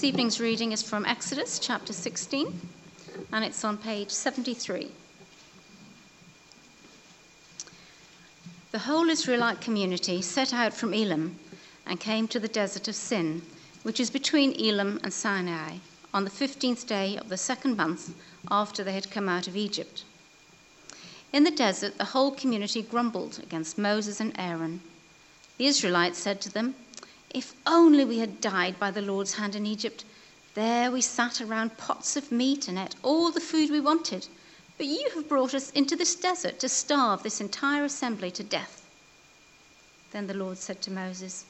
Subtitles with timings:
[0.00, 2.46] This evening's reading is from Exodus chapter 16,
[3.32, 4.90] and it's on page 73.
[8.72, 11.38] The whole Israelite community set out from Elim
[11.84, 13.42] and came to the desert of Sin,
[13.82, 15.76] which is between Elim and Sinai,
[16.14, 18.14] on the 15th day of the second month
[18.50, 20.04] after they had come out of Egypt.
[21.30, 24.80] In the desert, the whole community grumbled against Moses and Aaron.
[25.58, 26.74] The Israelites said to them,
[27.32, 30.04] If only we had died by the Lord's hand in Egypt.
[30.54, 34.26] There we sat around pots of meat and ate all the food we wanted.
[34.76, 38.84] But you have brought us into this desert to starve this entire assembly to death.
[40.10, 41.44] Then the Lord said to Moses,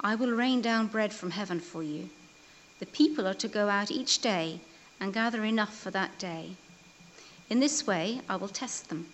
[0.00, 2.10] I will rain down bread from heaven for you.
[2.78, 4.60] The people are to go out each day
[5.00, 6.54] and gather enough for that day.
[7.50, 9.08] In this way, I will test them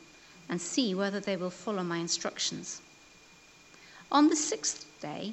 [0.48, 2.82] and see whether they will follow my instructions.
[4.10, 5.32] On the sixth day,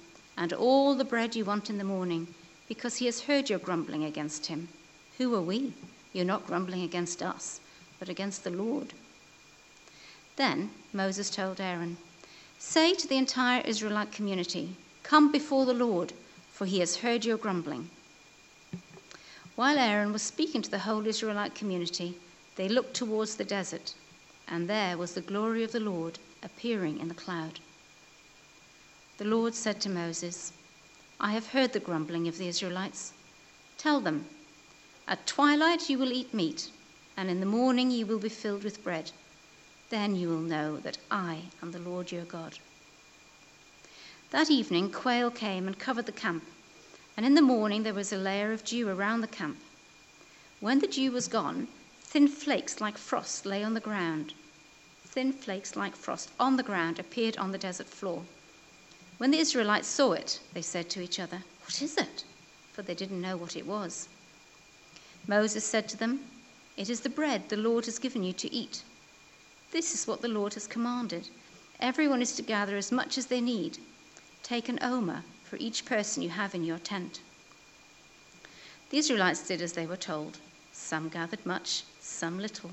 [0.41, 2.25] and all the bread you want in the morning,
[2.67, 4.67] because he has heard your grumbling against him.
[5.19, 5.71] Who are we?
[6.13, 7.59] You're not grumbling against us,
[7.99, 8.91] but against the Lord.
[10.37, 11.97] Then Moses told Aaron,
[12.57, 16.11] Say to the entire Israelite community, Come before the Lord,
[16.51, 17.91] for he has heard your grumbling.
[19.55, 22.15] While Aaron was speaking to the whole Israelite community,
[22.55, 23.93] they looked towards the desert,
[24.47, 27.59] and there was the glory of the Lord appearing in the cloud.
[29.21, 30.51] The Lord said to Moses,
[31.19, 33.13] I have heard the grumbling of the Israelites.
[33.77, 34.25] Tell them,
[35.07, 36.71] At twilight you will eat meat,
[37.15, 39.11] and in the morning you will be filled with bread
[39.91, 42.57] then you will know that I am the Lord your God.
[44.31, 46.43] That evening, quail came and covered the camp,
[47.15, 49.59] and in the morning there was a layer of dew around the camp.
[50.61, 51.67] When the dew was gone,
[52.01, 54.33] thin flakes like frost lay on the ground.
[55.05, 58.23] Thin flakes like frost on the ground appeared on the desert floor.
[59.21, 62.23] When the Israelites saw it, they said to each other, What is it?
[62.73, 64.09] For they didn't know what it was.
[65.27, 66.21] Moses said to them,
[66.75, 68.81] It is the bread the Lord has given you to eat.
[69.69, 71.29] This is what the Lord has commanded.
[71.79, 73.77] Everyone is to gather as much as they need.
[74.41, 77.19] Take an omer for each person you have in your tent.
[78.89, 80.39] The Israelites did as they were told.
[80.73, 82.71] Some gathered much, some little.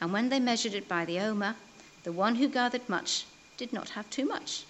[0.00, 1.56] And when they measured it by the omer,
[2.04, 3.26] the one who gathered much
[3.58, 4.64] did not have too much,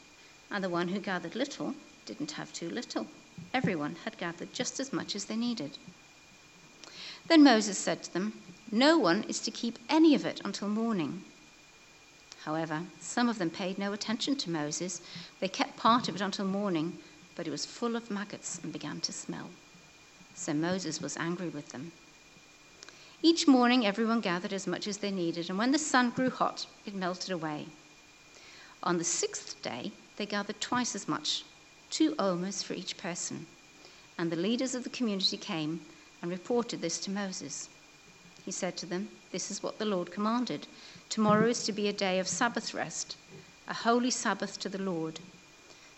[0.50, 1.74] and the one who gathered little
[2.06, 3.06] didn't have too little.
[3.52, 5.78] Everyone had gathered just as much as they needed.
[7.28, 11.22] Then Moses said to them, No one is to keep any of it until morning.
[12.44, 15.02] However, some of them paid no attention to Moses.
[15.40, 16.98] They kept part of it until morning,
[17.34, 19.50] but it was full of maggots and began to smell.
[20.34, 21.92] So Moses was angry with them.
[23.20, 26.66] Each morning, everyone gathered as much as they needed, and when the sun grew hot,
[26.86, 27.66] it melted away.
[28.82, 31.44] On the sixth day, they gathered twice as much,
[31.90, 33.46] two omers for each person.
[34.18, 35.80] And the leaders of the community came
[36.20, 37.68] and reported this to Moses.
[38.44, 40.66] He said to them, This is what the Lord commanded.
[41.08, 43.16] Tomorrow is to be a day of Sabbath rest,
[43.68, 45.20] a holy Sabbath to the Lord.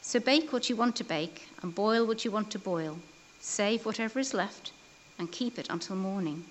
[0.03, 2.99] So bake what you want to bake, and boil what you want to boil.
[3.41, 4.73] Save whatever is left,
[5.19, 6.45] and keep it until morning.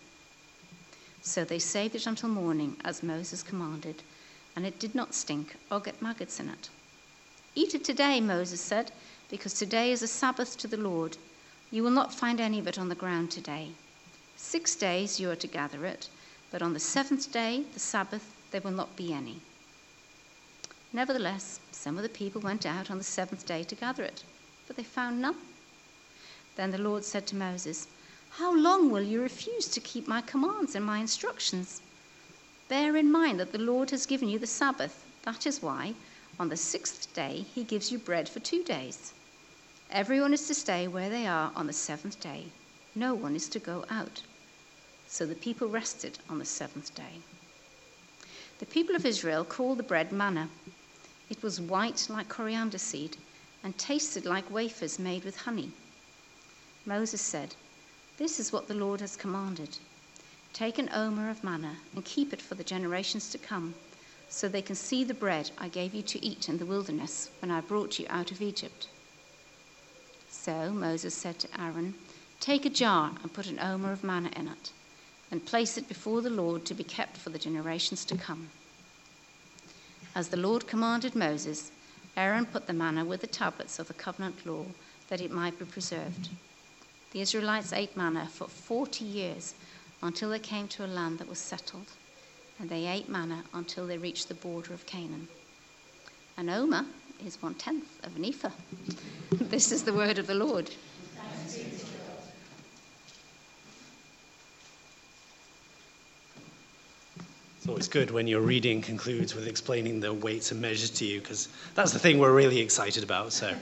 [1.22, 4.02] So they saved it until morning, as Moses commanded,
[4.56, 6.70] and it did not stink or get maggots in it.
[7.56, 8.92] Eat it today, Moses said,
[9.30, 11.18] because today is a Sabbath to the Lord.
[11.72, 13.70] You will not find any of it on the ground today.
[14.38, 16.10] Six days you are to gather it,
[16.52, 19.42] but on the seventh day, the Sabbath, there will not be any.
[20.92, 24.24] Nevertheless, some of the people went out on the seventh day to gather it,
[24.66, 25.36] but they found none.
[26.56, 27.88] Then the Lord said to Moses,
[28.32, 31.82] How long will you refuse to keep my commands and my instructions?
[32.68, 35.06] Bear in mind that the Lord has given you the Sabbath.
[35.24, 35.94] That is why,
[36.40, 39.14] on the sixth day, he gives you bread for two days.
[39.92, 42.46] Everyone is to stay where they are on the seventh day.
[42.96, 44.22] No one is to go out.
[45.08, 47.22] So the people rested on the seventh day.
[48.60, 50.50] The people of Israel called the bread manna.
[51.30, 53.18] It was white like coriander seed
[53.64, 55.72] and tasted like wafers made with honey.
[56.86, 57.56] Moses said,
[58.18, 59.78] This is what the Lord has commanded.
[60.54, 63.76] Take an omer of manna and keep it for the generations to come,
[64.30, 67.52] so they can see the bread I gave you to eat in the wilderness when
[67.52, 68.88] I brought you out of Egypt.
[70.30, 71.96] So Moses said to Aaron,
[72.40, 74.72] Take a jar and put an omer of manna in it,
[75.32, 78.50] and place it before the Lord to be kept for the generations to come.
[80.16, 81.72] As the Lord commanded Moses,
[82.16, 84.66] Aaron put the manna with the tablets of the covenant law
[85.08, 86.30] that it might be preserved.
[87.12, 89.56] The Israelites ate manna for 40 years
[90.02, 91.92] until they came to a land that was settled,
[92.60, 95.28] and they ate manna until they reached the border of Canaan.
[96.38, 96.86] An omer
[97.26, 98.52] is one tenth of an ephah.
[99.32, 100.70] this is the word of the Lord.
[107.58, 111.20] It's always good when your reading concludes with explaining the weights and measures to you,
[111.20, 113.34] because that's the thing we're really excited about.
[113.34, 113.54] So,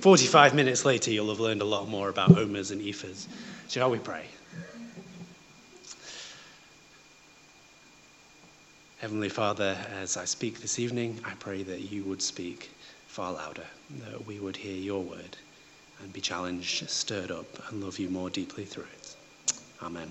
[0.00, 3.26] 45 minutes later, you'll have learned a lot more about omers and ephahs.
[3.68, 4.26] Shall we pray?
[9.06, 12.70] Heavenly Father, as I speak this evening, I pray that you would speak
[13.06, 13.62] far louder,
[14.00, 15.36] that we would hear your word
[16.00, 19.14] and be challenged, stirred up, and love you more deeply through it.
[19.80, 20.10] Amen.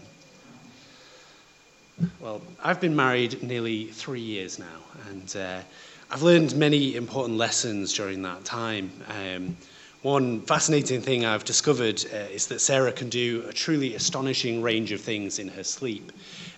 [2.22, 5.60] Well, I've been married nearly three years now, and uh,
[6.10, 8.92] I've learned many important lessons during that time.
[9.10, 9.58] Um,
[10.06, 14.92] one fascinating thing I've discovered uh, is that Sarah can do a truly astonishing range
[14.92, 16.12] of things in her sleep.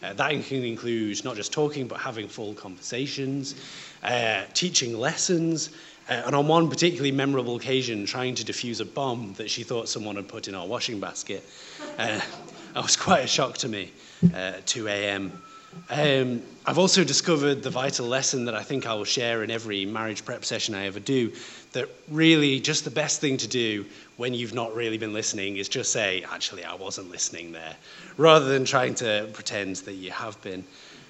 [0.04, 3.56] Uh, that can include not just talking, but having full conversations,
[4.04, 5.70] uh, teaching lessons,
[6.10, 9.88] uh, and on one particularly memorable occasion, trying to defuse a bomb that she thought
[9.88, 11.42] someone had put in our washing basket.
[11.98, 12.20] Uh,
[12.74, 13.94] that was quite a shock to me
[14.34, 15.32] uh, at 2 a.m.
[15.90, 19.86] Um, I've also discovered the vital lesson that I think I will share in every
[19.86, 21.32] marriage prep session I ever do
[21.72, 23.86] that really just the best thing to do
[24.18, 27.76] when you've not really been listening is just say, actually, I wasn't listening there,
[28.18, 30.64] rather than trying to pretend that you have been.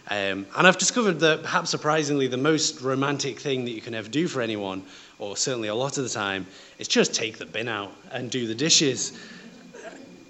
[0.10, 4.08] Um, and I've discovered that perhaps surprisingly, the most romantic thing that you can ever
[4.08, 4.84] do for anyone,
[5.20, 6.46] or certainly a lot of the time,
[6.80, 9.18] is just take the bin out and do the dishes.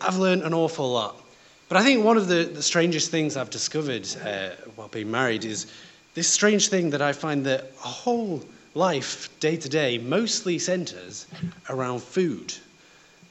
[0.02, 1.22] I've learned an awful lot.
[1.70, 5.44] But I think one of the, the strangest things I've discovered uh, while being married
[5.44, 5.68] is
[6.14, 8.44] this strange thing that I find that a whole
[8.74, 11.28] life, day to day, mostly centers
[11.70, 12.54] around food.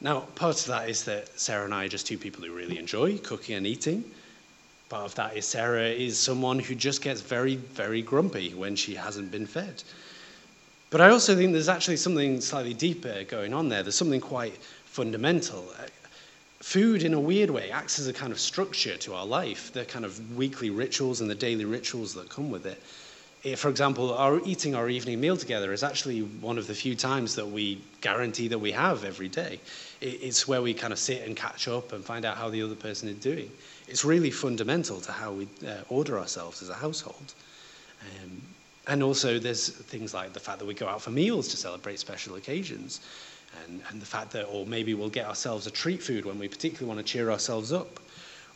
[0.01, 2.79] Now, part of that is that Sarah and I are just two people who really
[2.79, 4.05] enjoy cooking and eating.
[4.91, 8.95] Part of that is Sarah is someone who just gets very, very grumpy when she
[8.95, 9.83] hasn't been fed.
[10.91, 13.83] But I also think there's actually something slightly deeper going on there.
[13.83, 15.65] There's something quite fundamental.
[16.67, 19.85] Food, in a weird way, acts as a kind of structure to our life, the
[19.85, 22.83] kind of weekly rituals and the daily rituals that come with it.
[23.45, 23.57] it.
[23.57, 27.37] For example, our eating our evening meal together is actually one of the few times
[27.37, 29.61] that we guarantee that we have every day.
[30.01, 32.75] It's where we kind of sit and catch up and find out how the other
[32.75, 33.49] person is doing.
[33.87, 37.33] It's really fundamental to how we uh, order ourselves as a household.
[38.01, 38.43] Um,
[38.89, 42.01] and also, there's things like the fact that we go out for meals to celebrate
[42.01, 43.01] special occasions,
[43.65, 46.49] and, and the fact that, or maybe we'll get ourselves a treat food when we
[46.49, 48.01] particularly want to cheer ourselves up,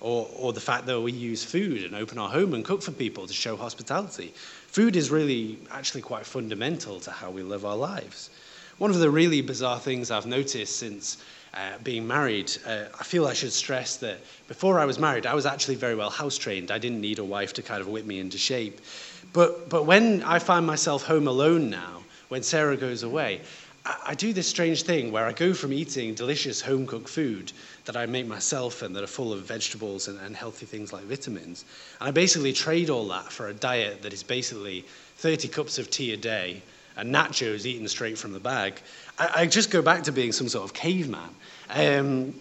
[0.00, 2.92] or, or the fact that we use food and open our home and cook for
[2.92, 4.32] people to show hospitality.
[4.68, 8.30] Food is really actually quite fundamental to how we live our lives.
[8.78, 11.18] One of the really bizarre things I've noticed since
[11.52, 14.18] uh, being married, uh, I feel I should stress that
[14.48, 16.70] before I was married, I was actually very well house trained.
[16.70, 18.80] I didn't need a wife to kind of whip me into shape.
[19.32, 23.40] But, but when I find myself home alone now, when Sarah goes away,
[23.84, 27.52] I, do this strange thing where I go from eating delicious home cooked food
[27.86, 31.04] that I make myself and that are full of vegetables and, and healthy things like
[31.04, 31.64] vitamins.
[31.98, 34.84] And I basically trade all that for a diet that is basically
[35.16, 36.62] 30 cups of tea a day
[36.96, 38.80] and nachos eaten straight from the bag.
[39.18, 41.30] I, I just go back to being some sort of caveman.
[41.70, 42.34] Um,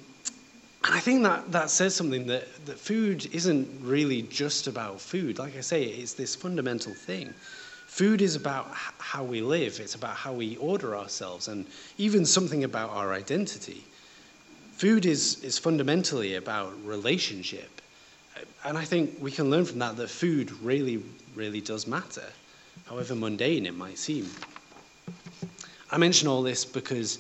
[0.84, 5.38] and I think that, that says something that, that food isn't really just about food.
[5.38, 7.34] Like I say, it's this fundamental thing.
[7.90, 11.66] Food is about how we live, it's about how we order ourselves, and
[11.98, 13.84] even something about our identity.
[14.74, 17.82] Food is, is fundamentally about relationship.
[18.64, 21.04] And I think we can learn from that that food really,
[21.36, 22.24] really does matter,
[22.86, 24.30] however mundane it might seem.
[25.92, 27.20] I mention all this because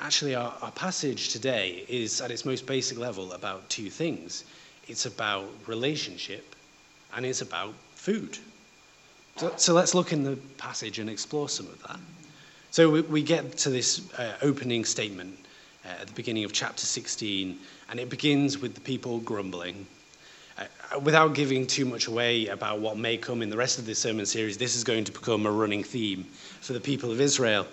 [0.00, 4.44] actually our, our passage today is, at its most basic level, about two things
[4.86, 6.54] it's about relationship
[7.14, 8.38] and it's about food.
[9.36, 11.98] So, so, let's look in the passage and explore some of that.
[12.74, 15.38] So we, we get to this uh, opening statement
[15.84, 17.56] uh, at the beginning of chapter 16,
[17.88, 19.86] and it begins with the people grumbling.
[20.58, 24.00] Uh, without giving too much away about what may come in the rest of this
[24.00, 26.24] sermon series, this is going to become a running theme
[26.60, 27.64] for the people of Israel.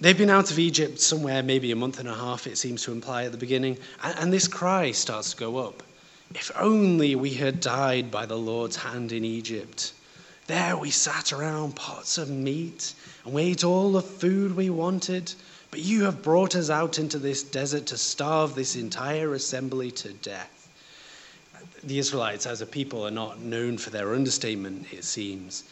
[0.00, 2.90] They've been out of Egypt somewhere, maybe a month and a half, it seems to
[2.90, 5.84] imply at the beginning, and, and this cry starts to go up.
[6.34, 9.92] If only we had died by the Lord's hand in Egypt.
[10.46, 15.32] There we sat around pots of meat and we ate all the food we wanted.
[15.70, 20.12] But you have brought us out into this desert to starve this entire assembly to
[20.12, 20.68] death.
[21.82, 25.64] The Israelites, as a people, are not known for their understatement, it seems.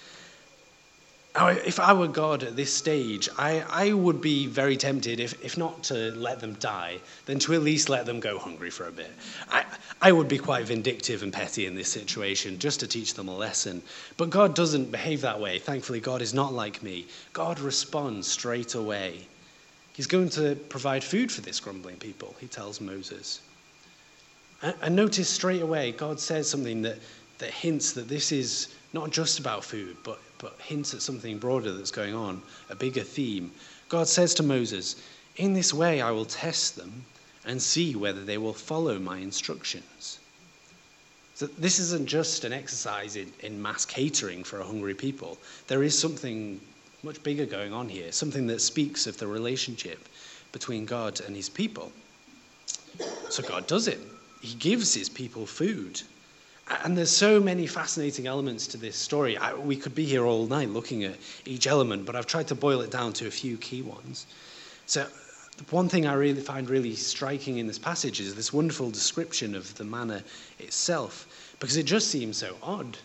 [1.35, 5.57] If I were God at this stage, I, I would be very tempted, if, if
[5.57, 8.93] not to let them die, then to at least let them go hungry for a
[8.93, 9.11] bit.
[9.51, 9.65] I,
[10.03, 13.37] I would be quite vindictive and petty in this situation, just to teach them a
[13.37, 13.83] lesson.
[14.19, 15.59] But God doesn't behave that way.
[15.59, 17.07] Thankfully, God is not like me.
[17.33, 19.27] God responds straight away.
[19.95, 23.41] He's going to provide food for this grumbling people, he tells Moses.
[24.61, 26.99] And, and notice straight away, God says something that,
[27.39, 31.73] that hints that this is not just about food, but but hints at something broader
[31.73, 33.53] that's going on, a bigger theme.
[33.89, 34.97] God says to Moses,
[35.37, 37.05] In this way I will test them
[37.47, 40.19] and see whether they will follow my instructions.
[41.35, 45.39] So this isn't just an exercise in, in mass catering for a hungry people.
[45.67, 46.61] There is something
[47.03, 50.09] much bigger going on here, something that speaks of the relationship
[50.53, 51.91] between God and his people.
[53.31, 53.99] So God does it.
[54.41, 56.03] He gives his people food.
[56.85, 59.37] And there's so many fascinating elements to this story.
[59.37, 62.55] I, we could be here all night looking at each element, but I've tried to
[62.55, 64.27] boil it down to a few key ones.
[64.87, 65.07] So,
[65.71, 69.75] one thing I really find really striking in this passage is this wonderful description of
[69.77, 70.25] the manna
[70.59, 72.97] itself, because it just seems so odd.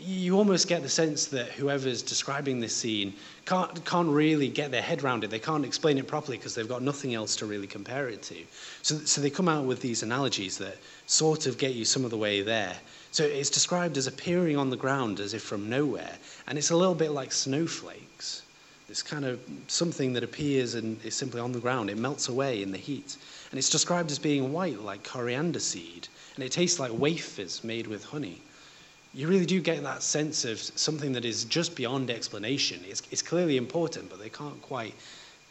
[0.00, 4.82] You almost get the sense that whoever's describing this scene can't, can't really get their
[4.82, 5.30] head around it.
[5.30, 8.36] They can't explain it properly because they've got nothing else to really compare it to.
[8.82, 10.76] So, so they come out with these analogies that
[11.06, 12.76] sort of get you some of the way there.
[13.12, 16.76] So it's described as appearing on the ground as if from nowhere, and it's a
[16.76, 18.42] little bit like snowflakes.
[18.88, 21.90] It's kind of something that appears and is simply on the ground.
[21.90, 23.16] It melts away in the heat.
[23.50, 27.86] And it's described as being white like coriander seed, and it tastes like wafers made
[27.86, 28.42] with honey.
[29.16, 32.84] You really do get that sense of something that is just beyond explanation.
[32.86, 34.92] It's, it's clearly important, but they can't quite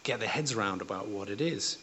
[0.03, 1.79] get their heads around about what it is.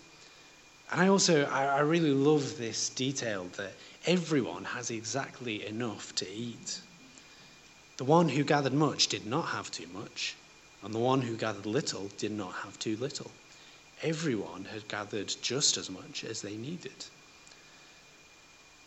[0.92, 3.72] And I also, I, I really love this detail that
[4.06, 6.80] everyone has exactly enough to eat.
[7.96, 10.36] The one who gathered much did not have too much,
[10.84, 13.32] and the one who gathered little did not have too little.
[14.02, 17.06] Everyone had gathered just as much as they needed.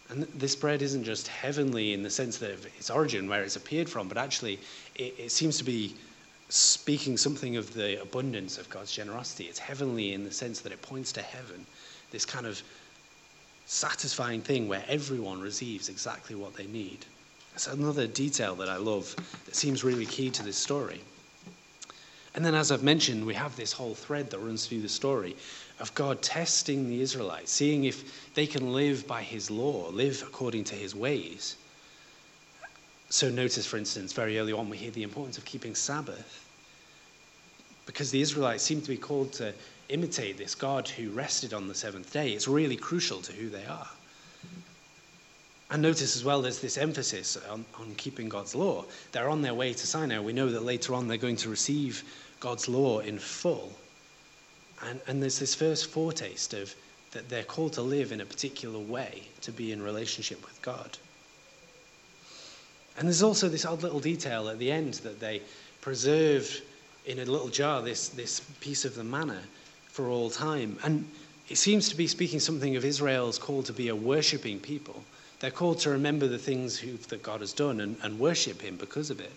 [0.10, 3.56] And this bread isn't just heavenly in the sense that of its origin, where it's
[3.56, 4.60] appeared from, but actually
[4.96, 5.96] it, it seems to be
[6.50, 9.46] speaking something of the abundance of God's generosity.
[9.46, 11.66] It's heavenly in the sense that it points to heaven,
[12.12, 12.62] this kind of
[13.66, 17.06] satisfying thing where everyone receives exactly what they need.
[17.52, 21.02] That's another detail that I love that seems really key to this story.
[22.36, 25.36] And then, as I've mentioned, we have this whole thread that runs through the story
[25.80, 30.64] of God testing the Israelites, seeing if they can live by his law, live according
[30.66, 31.56] to his ways.
[33.10, 36.46] So, notice, for instance, very early on, we hear the importance of keeping Sabbath
[37.86, 39.54] because the Israelites seem to be called to
[39.90, 42.32] imitate this God who rested on the seventh day.
[42.32, 43.88] It's really crucial to who they are.
[45.72, 48.86] And notice as well, there's this emphasis on, on keeping God's law.
[49.12, 50.20] They're on their way to Sinai.
[50.20, 52.04] We know that later on they're going to receive
[52.40, 53.72] God's law in full.
[54.86, 56.76] And, and there's this first foretaste of
[57.12, 60.98] that they're called to live in a particular way, to be in relationship with God.
[62.98, 65.42] And there's also this odd little detail at the end that they
[65.82, 66.62] preserve
[67.06, 69.42] in a little jar this, this piece of the manna
[69.88, 70.78] for all time.
[70.84, 71.08] And
[71.50, 75.04] it seems to be speaking something of Israel's call to be a worshipping people.
[75.40, 78.78] They're called to remember the things who, that God has done and, and worship Him
[78.78, 79.32] because of it.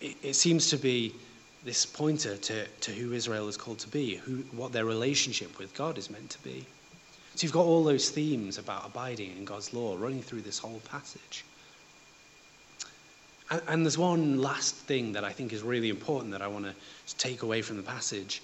[0.00, 0.16] it.
[0.22, 1.14] It seems to be
[1.64, 5.74] this pointer to, to who Israel is called to be, who, what their relationship with
[5.74, 6.64] God is meant to be.
[7.34, 10.80] So you've got all those themes about abiding in God's law running through this whole
[10.90, 11.44] passage.
[13.50, 16.64] And, and there's one last thing that I think is really important that I want
[16.66, 16.74] to
[17.16, 18.42] take away from the passage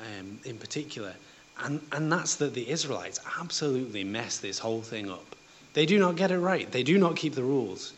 [0.00, 1.14] um, in particular.
[1.62, 5.36] And, and that's that the Israelites absolutely mess this whole thing up.
[5.74, 7.92] They do not get it right, they do not keep the rules.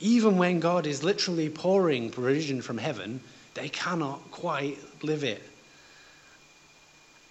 [0.00, 3.20] Even when God is literally pouring provision from heaven,
[3.54, 5.42] they cannot quite live it.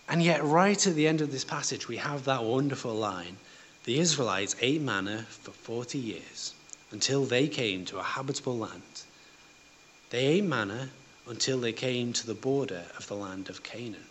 [0.08, 3.38] And yet, right at the end of this passage, we have that wonderful line
[3.86, 6.54] The Israelites ate manna for 40 years
[6.92, 8.82] until they came to a habitable land.
[10.10, 10.90] They ate manna
[11.28, 14.06] until they came to the border of the land of Canaan.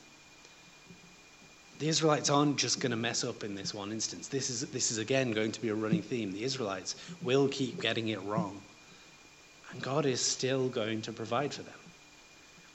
[1.79, 4.27] The Israelites aren't just going to mess up in this one instance.
[4.29, 6.33] This is, this is again going to be a running theme.
[6.33, 8.61] The Israelites will keep getting it wrong.
[9.71, 11.75] And God is still going to provide for them.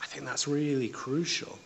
[0.03, 1.57] I think that's really crucial.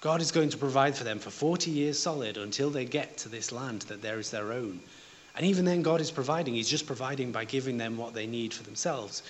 [0.00, 3.28] God is going to provide for them for 40 years solid until they get to
[3.28, 4.80] this land that there is their own.
[5.36, 6.54] And even then, God is providing.
[6.54, 9.22] He's just providing by giving them what they need for themselves.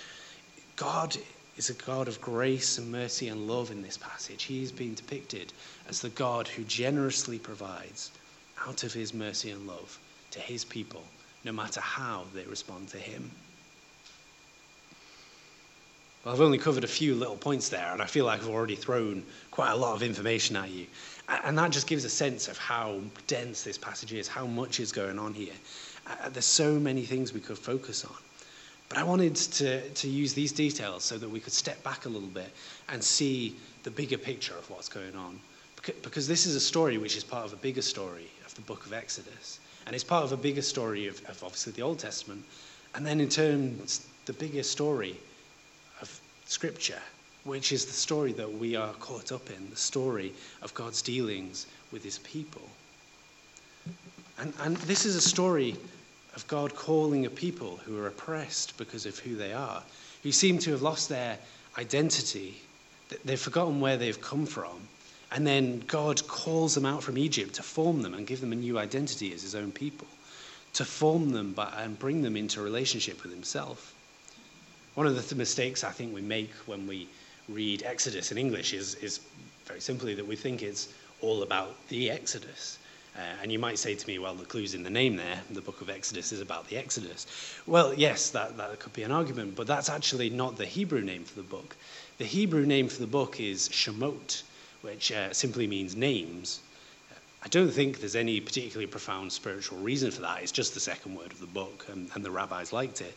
[0.77, 1.17] God
[1.57, 4.45] is a God of grace and mercy and love in this passage.
[4.45, 5.53] He is being depicted
[5.89, 8.13] as the God who generously provides
[8.65, 9.99] out of his mercy and love
[10.31, 11.03] to his people,
[11.45, 13.31] no matter how they respond to him.
[16.29, 18.77] Well, I've only covered a few little points there, and I feel like I've already
[18.77, 20.85] thrown quite a lot of information at you.
[21.27, 24.93] And that just gives a sense of how dense this passage is, how much is
[24.93, 25.55] going on here.
[26.07, 28.15] Uh, there's so many things we could focus on.
[28.91, 32.11] But I wanted to, to use these details so that we could step back a
[32.11, 32.53] little bit
[32.91, 35.41] and see the bigger picture of what's going on.
[36.03, 38.85] Because this is a story which is part of a bigger story of the book
[38.85, 39.61] of Exodus.
[39.87, 42.45] And it's part of a bigger story of, of obviously the Old Testament.
[42.95, 43.81] And then in turn,
[44.27, 45.17] the bigger story
[46.49, 47.03] Scripture,
[47.45, 51.67] which is the story that we are caught up in, the story of God's dealings
[51.93, 52.63] with his people.
[54.39, 55.77] And, and this is a story
[56.35, 59.83] of God calling a people who are oppressed because of who they are,
[60.23, 61.39] who seem to have lost their
[61.77, 62.57] identity,
[63.27, 64.89] they've forgotten where they've come from.
[65.31, 68.57] And then God calls them out from Egypt to form them and give them a
[68.57, 70.07] new identity as his own people,
[70.73, 73.95] to form them and bring them into relationship with himself.
[74.99, 77.07] One of the mistakes I think we make when we
[77.49, 79.21] read Exodus in English is, is
[79.65, 80.89] very simply that we think it's
[81.21, 82.81] all about the Exodus.
[83.17, 85.41] Uh, and you might say to me, well, the clue's in the name there.
[85.53, 87.29] The book of Exodus is about the Exodus.
[87.65, 91.23] Well, yes, that, that could be an argument, but that's actually not the Hebrew name
[91.23, 91.77] for the book.
[92.19, 94.43] The Hebrew name for the book is Shemot,
[94.83, 96.59] which uh, simply means names.
[97.45, 100.43] I don't think there's any particularly profound spiritual reason for that.
[100.43, 103.15] It's just the second word of the book, and, and the rabbis liked it.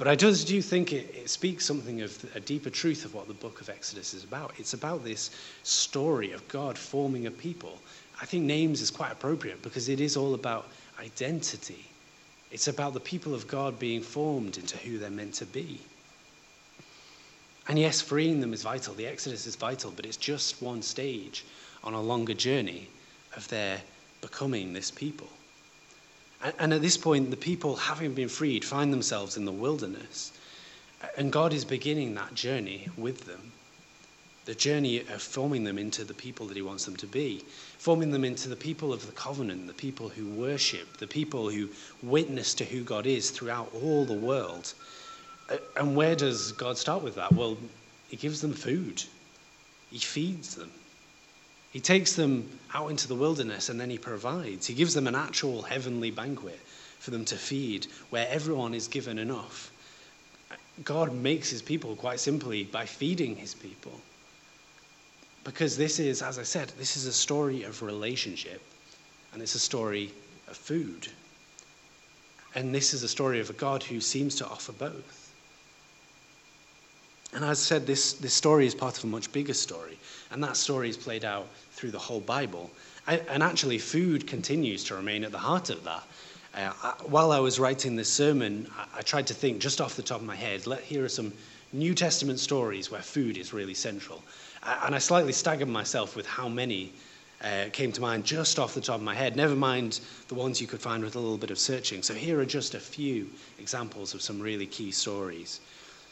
[0.00, 3.28] But I just do think it, it, speaks something of a deeper truth of what
[3.28, 4.54] the book of Exodus is about.
[4.56, 5.30] It's about this
[5.62, 7.78] story of God forming a people
[8.20, 11.86] I think names is quite appropriate because it is all about identity.
[12.50, 15.80] It's about the people of God being formed into who they're meant to be.
[17.68, 18.94] And yes, freeing them is vital.
[18.94, 21.44] The Exodus is vital, but it's just one stage
[21.82, 22.88] on a longer journey
[23.36, 23.80] of their
[24.20, 25.28] becoming this people.
[26.42, 30.32] And, at this point, the people, having been freed, find themselves in the wilderness.
[31.16, 33.52] And God is beginning that journey with them
[34.50, 37.44] the journey of forming them into the people that he wants them to be,
[37.78, 41.68] forming them into the people of the covenant, the people who worship, the people who
[42.02, 44.74] witness to who God is throughout all the world.
[45.76, 47.32] And where does God start with that?
[47.32, 47.58] Well,
[48.08, 49.04] he gives them food,
[49.90, 50.72] he feeds them.
[51.70, 54.66] He takes them out into the wilderness and then he provides.
[54.66, 56.58] He gives them an actual heavenly banquet
[56.98, 59.70] for them to feed where everyone is given enough.
[60.82, 64.00] God makes his people quite simply by feeding his people.
[65.44, 68.60] Because this is, as I said, this is a story of relationship
[69.32, 70.12] and it's a story
[70.48, 71.08] of food.
[72.54, 75.19] And this is a story of a God who seems to offer both.
[77.32, 79.98] And as I said, this, this story is part of a much bigger story.
[80.30, 82.70] And that story is played out through the whole Bible.
[83.06, 86.02] I, and actually, food continues to remain at the heart of that.
[86.54, 89.94] Uh, I, while I was writing this sermon, I, I, tried to think just off
[89.94, 91.32] the top of my head, let, here are some
[91.72, 94.22] New Testament stories where food is really central.
[94.62, 96.92] And I slightly staggered myself with how many
[97.42, 100.60] uh, came to mind just off the top of my head, never mind the ones
[100.60, 102.02] you could find with a little bit of searching.
[102.02, 105.60] So here are just a few examples of some really key stories.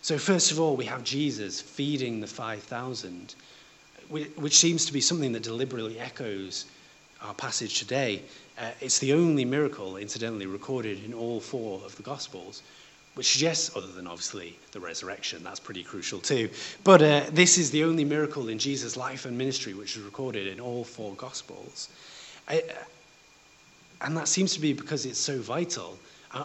[0.08, 3.34] So, first of all, we have Jesus feeding the 5,000,
[4.08, 6.64] which seems to be something that deliberately echoes
[7.20, 8.22] our passage today.
[8.58, 12.62] Uh, it's the only miracle, incidentally, recorded in all four of the Gospels
[13.16, 16.48] which suggests, other than obviously the resurrection, that's pretty crucial too.
[16.84, 20.46] But uh, this is the only miracle in Jesus' life and ministry which is recorded
[20.46, 21.90] in all four Gospels.
[22.48, 22.62] I,
[24.00, 25.98] and that seems to be because it's so vital.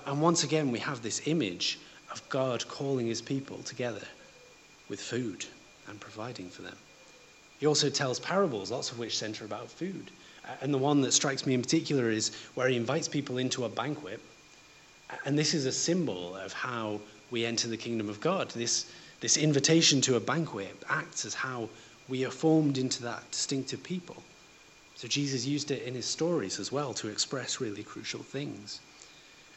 [0.06, 1.80] And once again, we have this image
[2.14, 4.06] of God calling his people together
[4.88, 5.46] with food
[5.88, 6.78] and providing for them.
[7.60, 10.12] He also tells parables, lots of which center about food.
[10.62, 13.70] And the one that strikes me in particular is where he invites people into a
[13.70, 14.20] banquet
[15.26, 17.00] and this is a symbol of how
[17.32, 18.50] we enter the kingdom of God.
[18.52, 18.86] This,
[19.20, 21.70] this invitation to a banquet acts as how
[22.08, 24.22] we are formed into that distinctive people.
[24.96, 28.80] So Jesus used it in his stories as well to express really crucial things.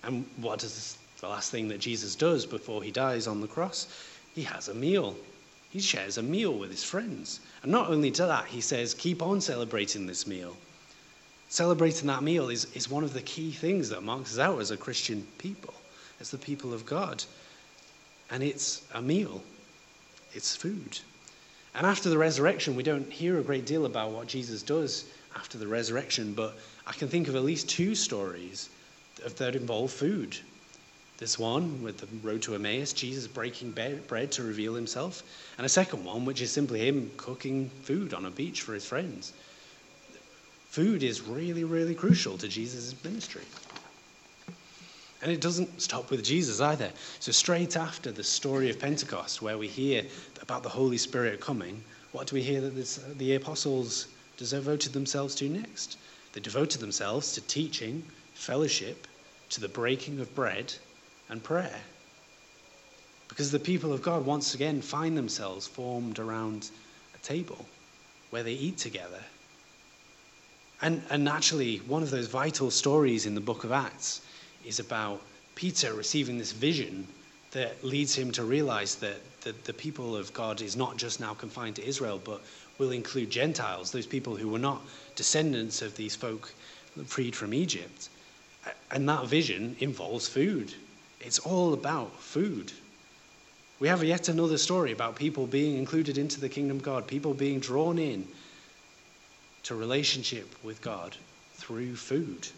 [0.03, 3.89] And what is the last thing that Jesus does before he dies on the cross?
[4.35, 5.17] He has a meal.
[5.71, 7.41] He shares a meal with his friends.
[7.63, 10.57] And not only to that, he says, keep on celebrating this meal.
[11.49, 14.71] Celebrating that meal is, is one of the key things that marks us out as
[14.71, 15.75] a Christian people,
[16.21, 17.23] as the people of God.
[18.31, 19.43] And it's a meal,
[20.33, 20.99] it's food.
[21.75, 25.05] And after the resurrection, we don't hear a great deal about what Jesus does
[25.37, 28.71] after the resurrection, but I can think of at least two stories
[29.37, 30.37] that involve food.
[31.19, 35.23] There's one with the road to Emmaus, Jesus breaking bread to reveal himself,
[35.57, 38.85] and a second one, which is simply him cooking food on a beach for his
[38.85, 39.33] friends.
[40.69, 43.45] Food is really, really crucial to Jesus' ministry.
[45.23, 46.91] And it doesn't stop with Jesus either.
[47.19, 50.05] So, straight after the story of Pentecost, where we hear
[50.43, 55.35] about the Holy Spirit coming, what do we hear that this, the apostles devoted themselves
[55.37, 55.97] to next?
[56.35, 59.07] They devoted themselves to teaching, fellowship,
[59.49, 60.75] to the breaking of bread,
[61.29, 61.81] and prayer.
[63.29, 66.71] Because the people of God once again find themselves formed around
[67.15, 67.67] a table
[68.31, 69.21] where they eat together.
[70.83, 74.21] And, and naturally, one of those vital stories in the book of Acts
[74.65, 75.23] is about
[75.55, 77.07] Peter receiving this vision
[77.53, 81.33] that leads him to realize that the, the people of God is not just now
[81.33, 82.43] confined to Israel, but
[82.79, 84.83] will include Gentiles, those people who were not
[85.15, 86.53] descendants of these folk
[87.07, 88.11] freed from Egypt.
[88.91, 90.75] And that vision involves food.
[91.21, 92.73] It's all about food.
[93.79, 97.35] We have yet another story about people being included into the kingdom of God, people
[97.35, 98.27] being drawn in
[99.65, 101.17] to relationship with God
[101.55, 102.49] through food.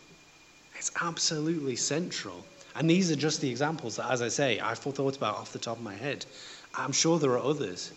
[0.77, 2.44] It's absolutely central.
[2.77, 5.59] And these are just the examples that, as I say, I've thought about off the
[5.59, 6.25] top of my head.
[6.75, 7.90] I'm sure there are others.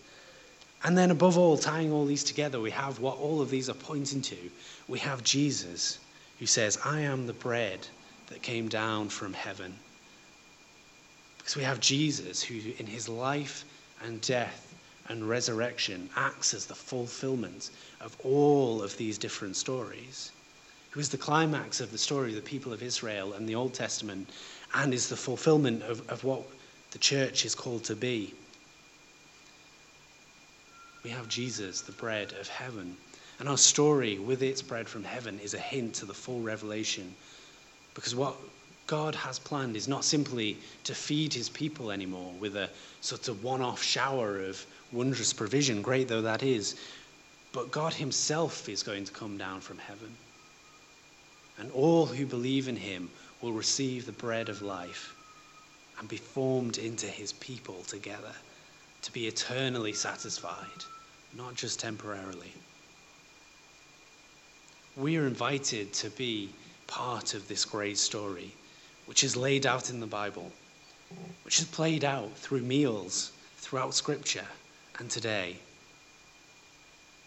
[0.84, 3.76] And then, above all, tying all these together, we have what all of these are
[3.76, 4.38] pointing to.
[4.88, 6.00] We have Jesus,
[6.40, 7.88] who says, I am the bread
[8.28, 9.76] that came down from heaven.
[11.56, 13.66] We have Jesus, who in his life
[14.02, 14.74] and death
[15.10, 20.32] and resurrection acts as the fulfillment of all of these different stories
[20.92, 23.74] who is the climax of the story of the people of Israel and the Old
[23.74, 24.30] Testament,
[24.74, 26.44] and is the fulfillment of, of what
[26.92, 28.34] the church is called to be.
[31.04, 32.98] We have Jesus, the bread of heaven.
[33.40, 37.16] And our story with its bread from heaven is a hint to the full revelation.
[37.96, 38.36] Because what
[38.92, 43.42] God has planned is not simply to feed his people anymore with a sort of
[43.42, 46.76] one off shower of wondrous provision, great though that is,
[47.54, 50.14] but God himself is going to come down from heaven
[51.58, 53.10] and all who believe in him
[53.42, 55.16] will receive the bread of life
[55.98, 58.34] and be formed into his people together
[59.04, 60.84] to be eternally satisfied,
[61.38, 62.52] not just temporarily.
[64.98, 66.50] We are invited to be
[66.88, 68.52] part of this great story,
[69.12, 70.50] which is laid out in the Bible,
[71.44, 74.46] which is played out through meals throughout Scripture
[75.00, 75.58] and today.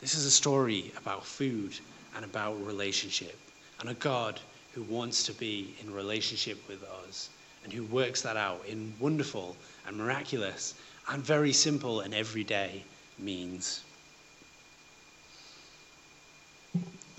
[0.01, 1.79] This is a story about food
[2.17, 3.39] and about relationship
[3.81, 4.41] and a God
[4.73, 7.29] who wants to be in relationship with us
[7.65, 9.55] and who works that out in wonderful
[9.87, 10.73] and miraculous
[11.11, 12.83] and very simple and everyday
[13.19, 13.83] means.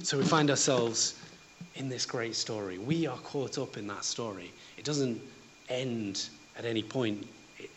[0.02, 1.14] So we find ourselves
[1.76, 2.78] in this great story.
[2.78, 4.52] We are caught up in that story.
[4.78, 5.22] It doesn't
[5.70, 7.28] end at any point,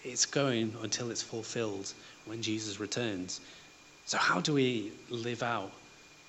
[0.04, 1.92] it's going until it's fulfilled
[2.26, 3.40] when Jesus returns.
[4.06, 5.70] So, how do we live out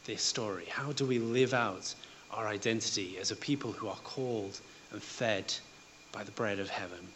[0.06, 0.66] this story?
[0.68, 1.94] How do we live out
[2.32, 4.60] our identity as a people who are called
[4.92, 5.54] and fed
[6.12, 7.08] by the bread of heaven.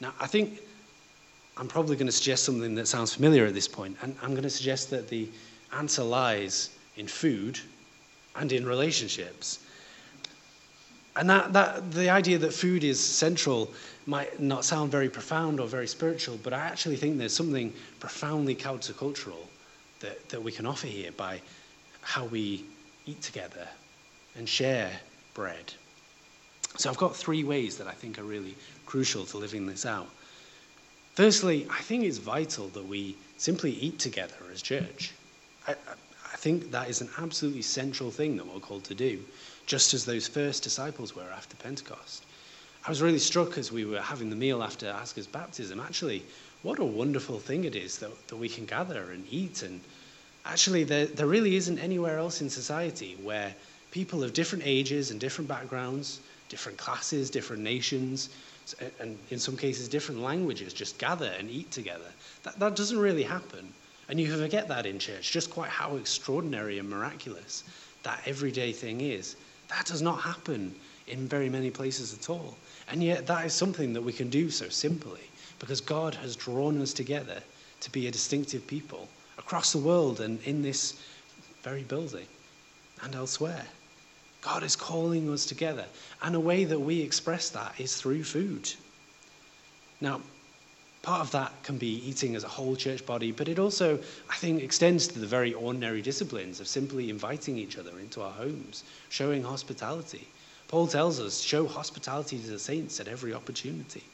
[0.00, 0.60] Now, I think
[1.56, 4.42] I'm probably going to suggest something that sounds familiar at this point, and I'm going
[4.42, 5.28] to suggest that the
[5.72, 7.58] answer lies in food
[8.36, 9.58] and in relationships.
[11.16, 13.70] And that, that the idea that food is central
[14.06, 18.54] might not sound very profound or very spiritual, but I actually think there's something profoundly
[18.54, 19.46] countercultural
[20.00, 21.40] that, that we can offer here by
[22.00, 22.64] how we
[23.06, 23.68] eat together
[24.36, 24.90] and share
[25.34, 25.74] bread.
[26.76, 28.54] So I've got three ways that I think are really
[28.86, 30.08] crucial to living this out.
[31.14, 35.12] Firstly, I think it's vital that we simply eat together as church.
[35.68, 35.74] I,
[36.42, 39.20] think that is an absolutely central thing that we're called to do,
[39.64, 42.24] just as those first disciples were after Pentecost.
[42.84, 45.78] I was really struck as we were having the meal after Asker's baptism.
[45.78, 46.24] Actually,
[46.62, 49.80] what a wonderful thing it is that, that we can gather and eat and
[50.44, 53.54] actually, there, there really isn't anywhere else in society where
[53.92, 58.30] people of different ages and different backgrounds, different classes, different nations,
[58.98, 62.10] and in some cases different languages just gather and eat together.
[62.42, 63.72] That, that doesn't really happen.
[64.12, 67.64] And you forget that in church, just quite how extraordinary and miraculous
[68.02, 69.36] that everyday thing is.
[69.68, 70.74] That does not happen
[71.06, 72.58] in very many places at all.
[72.88, 75.22] And yet, that is something that we can do so simply
[75.58, 77.42] because God has drawn us together
[77.80, 81.00] to be a distinctive people across the world and in this
[81.62, 82.26] very building
[83.00, 83.64] and elsewhere.
[84.42, 85.86] God is calling us together,
[86.20, 88.70] and a way that we express that is through food.
[90.02, 90.20] Now,
[91.02, 93.98] part of that can be eating as a whole church body, but it also,
[94.30, 98.30] I think, extends to the very ordinary disciplines of simply inviting each other into our
[98.30, 100.28] homes, showing hospitality.
[100.68, 104.04] Paul tells us, show hospitality to the saints at every opportunity.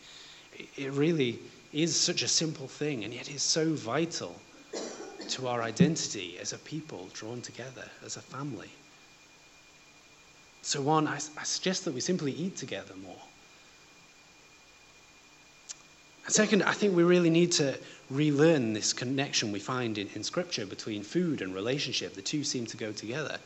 [0.77, 1.39] It really
[1.73, 4.41] is such a simple thing, and yet is so vital
[5.29, 8.71] to our identity as a people drawn together, as a family.
[10.63, 13.23] So, one, I, I suggest that we simply eat together more.
[16.29, 17.75] And second, I think we really need to
[18.11, 22.15] relearn this connection we find in, in Scripture between food and relationship.
[22.15, 23.39] The two seem to go together.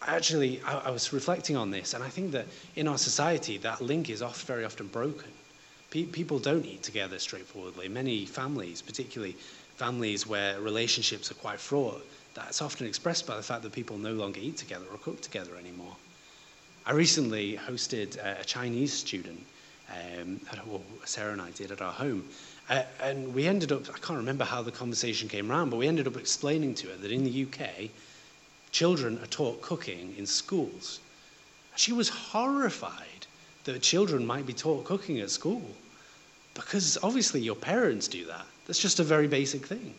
[0.00, 3.82] Actually, I, I was reflecting on this, and I think that in our society, that
[3.82, 5.28] link is oft, very often broken.
[5.90, 7.86] Pe- people don't eat together straightforwardly.
[7.86, 9.36] Many families, particularly
[9.76, 14.14] families where relationships are quite fraught, that's often expressed by the fact that people no
[14.14, 15.96] longer eat together or cook together anymore.
[16.86, 19.44] I recently hosted a Chinese student,
[19.92, 22.24] um, well, Sarah and I did at our home.
[22.70, 25.88] Uh, and we ended up, I can't remember how the conversation came around, but we
[25.88, 27.90] ended up explaining to her that in the UK,
[28.70, 31.00] children are taught cooking in schools.
[31.76, 33.26] She was horrified
[33.64, 35.62] that children might be taught cooking at school
[36.54, 38.46] because obviously your parents do that.
[38.66, 39.94] That's just a very basic thing.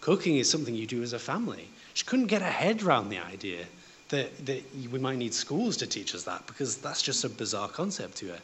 [0.00, 1.68] Cooking is something you do as a family.
[1.94, 3.64] She couldn't get her head around the idea
[4.10, 7.68] that, that we might need schools to teach us that because that's just a bizarre
[7.68, 8.40] concept to her.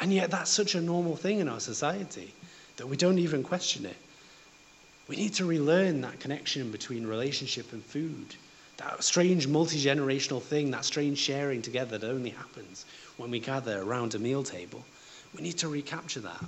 [0.00, 2.34] And yet, that's such a normal thing in our society
[2.76, 3.96] that we don't even question it.
[5.06, 8.34] We need to relearn that connection between relationship and food
[8.76, 12.84] that strange multi generational thing, that strange sharing together that only happens
[13.16, 14.84] when we gather around a meal table.
[15.34, 16.44] We need to recapture that.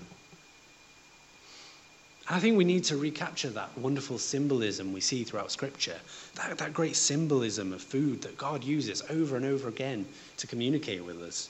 [2.29, 5.97] I think we need to recapture that wonderful symbolism we see throughout Scripture,
[6.35, 10.05] that, that great symbolism of food that God uses over and over again
[10.39, 11.49] to communicate with us.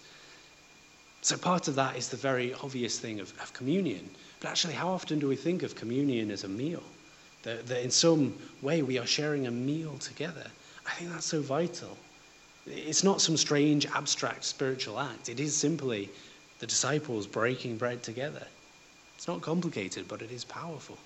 [1.26, 4.08] So, part of that is the very obvious thing of, of communion.
[4.38, 6.84] But actually, how often do we think of communion as a meal?
[7.42, 10.46] That, that in some way we are sharing a meal together.
[10.86, 11.98] I think that's so vital.
[12.64, 15.28] It's not some strange, abstract spiritual act.
[15.28, 16.10] It is simply
[16.60, 18.46] the disciples breaking bread together.
[19.16, 20.96] It's not complicated, but it is powerful.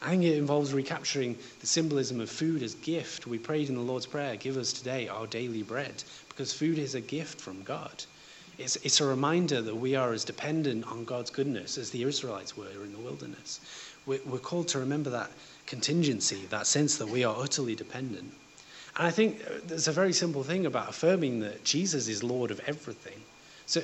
[0.00, 3.26] I think it involves recapturing the symbolism of food as gift.
[3.26, 6.94] We prayed in the Lord's Prayer, give us today our daily bread, because food is
[6.94, 8.04] a gift from God.
[8.60, 12.58] It's, it's a reminder that we are as dependent on God's goodness as the Israelites
[12.58, 13.60] were in the wilderness.
[14.04, 15.30] We're, we're called to remember that
[15.64, 18.30] contingency, that sense that we are utterly dependent.
[18.96, 22.60] And I think there's a very simple thing about affirming that Jesus is Lord of
[22.66, 23.22] everything.
[23.64, 23.82] So,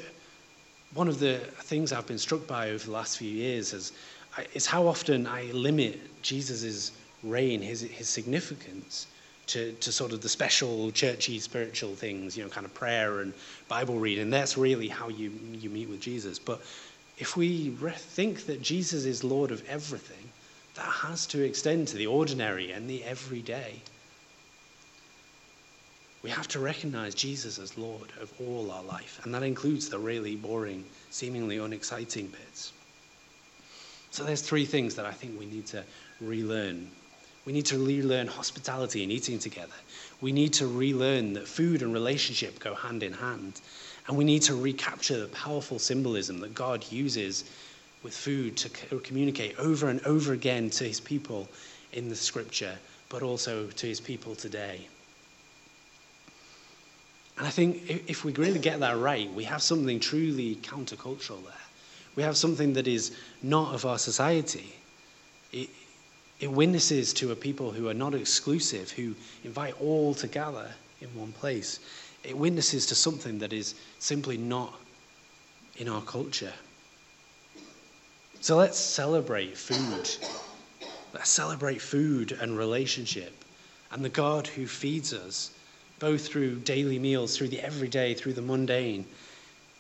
[0.93, 3.93] one of the things I've been struck by over the last few years is,
[4.53, 9.07] is how often I limit Jesus' reign, his, his significance,
[9.47, 13.33] to, to sort of the special churchy spiritual things, you know, kind of prayer and
[13.69, 14.31] Bible reading.
[14.31, 16.39] That's really how you, you meet with Jesus.
[16.39, 16.61] But
[17.19, 20.29] if we think that Jesus is Lord of everything,
[20.77, 23.81] that has to extend to the ordinary and the everyday.
[26.23, 29.99] We have to recognize Jesus as Lord of all our life, and that includes the
[29.99, 32.73] really boring, seemingly unexciting bits.
[34.11, 35.85] So there's three things that I think we need to
[36.21, 36.91] relearn.
[37.47, 39.73] We need to relearn hospitality and eating together.
[40.21, 43.61] We need to relearn that food and relationship go hand in hand.
[44.09, 47.45] And we need to recapture the powerful symbolism that God uses
[48.03, 48.69] with food to
[49.01, 51.49] communicate over and over again to his people
[51.93, 52.77] in the scripture,
[53.09, 54.87] but also to his people today.
[57.39, 61.55] And I think if we really get that right, we have something truly countercultural there.
[62.17, 64.75] We have something that is not of our society.
[65.53, 65.69] It,
[66.41, 70.71] it witnesses to a people who are not exclusive, who invite all to gather
[71.01, 71.81] in one place.
[72.25, 74.75] It witnesses to something that is simply not
[75.77, 76.53] in our culture.
[78.41, 80.11] So let's celebrate food.
[81.13, 83.33] Let's celebrate food and relationship
[83.91, 85.51] and the God who feeds us
[85.99, 89.07] both through daily meals, through the everyday, through the mundane,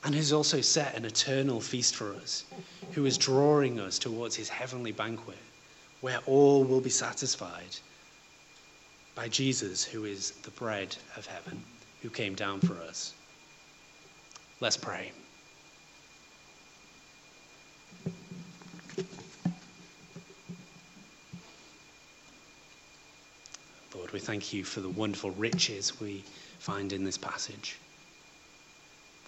[0.04, 2.44] and who's also set an eternal feast for us,
[2.92, 5.36] who is drawing us towards his heavenly banquet,
[6.06, 7.76] where all will be satisfied
[9.16, 11.60] by Jesus, who is the bread of heaven,
[12.00, 13.12] who came down for us.
[14.60, 15.10] Let's pray.
[23.92, 26.22] Lord, we thank you for the wonderful riches we
[26.60, 27.78] find in this passage.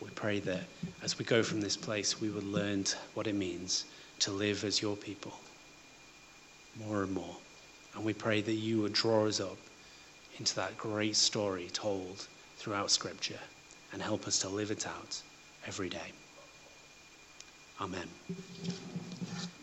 [0.01, 0.63] We pray that
[1.03, 3.87] as we go from this place, we will learn what it means
[4.21, 5.33] to live as your people
[6.87, 7.37] more and more.
[7.95, 9.57] And we pray that you would draw us up
[10.39, 13.41] into that great story told throughout Scripture
[13.93, 15.21] and help us to live it out
[15.67, 16.13] every day.
[17.81, 18.09] Amen.